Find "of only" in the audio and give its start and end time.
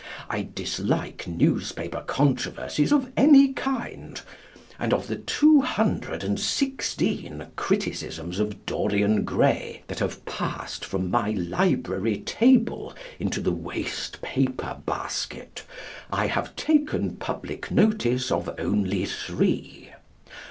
18.31-19.05